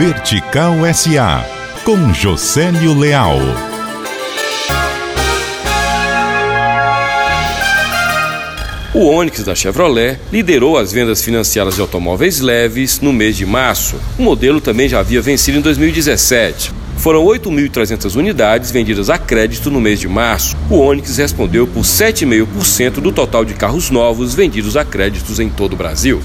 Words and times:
Vertical 0.00 0.76
SA, 0.94 1.44
com 1.84 2.14
Josélio 2.14 2.98
Leal. 2.98 3.36
O 8.94 9.04
Onix 9.04 9.44
da 9.44 9.54
Chevrolet 9.54 10.18
liderou 10.32 10.78
as 10.78 10.90
vendas 10.90 11.22
financiadas 11.22 11.74
de 11.74 11.82
automóveis 11.82 12.40
leves 12.40 12.98
no 13.00 13.12
mês 13.12 13.36
de 13.36 13.44
março. 13.44 13.96
O 14.18 14.22
modelo 14.22 14.58
também 14.58 14.88
já 14.88 15.00
havia 15.00 15.20
vencido 15.20 15.58
em 15.58 15.60
2017. 15.60 16.72
Foram 16.96 17.22
8.300 17.26 18.16
unidades 18.16 18.70
vendidas 18.70 19.10
a 19.10 19.18
crédito 19.18 19.70
no 19.70 19.82
mês 19.82 20.00
de 20.00 20.08
março. 20.08 20.56
O 20.70 20.78
Onix 20.78 21.18
respondeu 21.18 21.66
por 21.66 21.82
7,5% 21.82 23.02
do 23.02 23.12
total 23.12 23.44
de 23.44 23.52
carros 23.52 23.90
novos 23.90 24.32
vendidos 24.32 24.78
a 24.78 24.84
créditos 24.84 25.38
em 25.38 25.50
todo 25.50 25.74
o 25.74 25.76
Brasil. 25.76 26.22